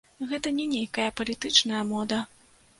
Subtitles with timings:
[0.29, 2.23] Гэта не нейкая палітычная мода.